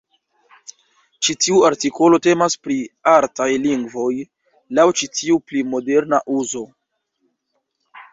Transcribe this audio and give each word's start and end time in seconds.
Ĉi 1.25 1.33
tiu 1.45 1.57
artikolo 1.67 2.19
temas 2.27 2.55
pri 2.67 2.77
"artaj 3.11 3.47
lingvoj" 3.65 4.07
laŭ 4.79 4.87
ĉi 5.01 5.09
tiu 5.19 5.37
pli 5.51 5.63
moderna 5.75 6.21
uzo. 6.39 6.63